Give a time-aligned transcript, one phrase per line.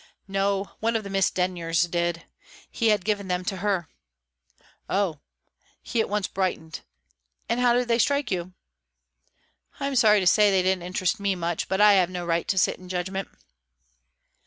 [0.27, 2.25] "No; one of the Miss Denyers did.
[2.71, 3.87] He had given them to her."
[4.89, 5.19] "Oh!"
[5.83, 6.81] He at once brightened.
[7.47, 8.53] "And how did they strike you?"
[9.79, 11.69] "I'm sorry to say they didn't interest me much.
[11.69, 13.29] But I have no right to sit in judgment."